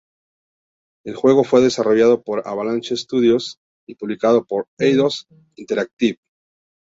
El 1.05 1.15
juego 1.15 1.43
fue 1.43 1.61
desarrollado 1.61 2.23
por 2.23 2.47
Avalanche 2.47 2.97
Studios 2.97 3.59
y 3.87 3.93
publicado 3.93 4.43
por 4.45 4.65
Eidos 4.79 5.27
Interactive. 5.57 6.17